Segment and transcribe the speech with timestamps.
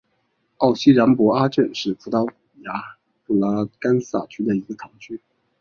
[0.57, 2.27] 奥西良博阿镇是葡萄
[2.63, 2.73] 牙
[3.23, 5.21] 布拉干萨区的一个堂区。